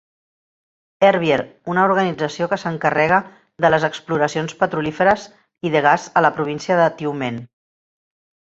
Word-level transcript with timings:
Ervier, 1.09 1.35
una 1.73 1.83
organització 1.89 2.47
que 2.53 2.59
s'encarrega 2.63 3.19
de 3.65 3.71
les 3.73 3.85
exploracions 3.91 4.57
petrolíferes 4.65 5.29
i 5.71 5.75
de 5.77 5.85
gas 5.91 6.09
a 6.15 6.25
la 6.29 6.33
província 6.41 6.79
de 6.85 6.89
Tiumén. 7.03 7.39